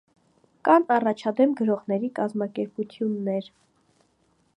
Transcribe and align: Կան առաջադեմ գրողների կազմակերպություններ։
Կան 0.69 0.85
առաջադեմ 0.95 1.53
գրողների 1.59 2.09
կազմակերպություններ։ 2.21 3.51